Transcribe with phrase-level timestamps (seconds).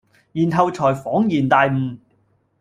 [0.33, 1.95] 然後才仿然大悟。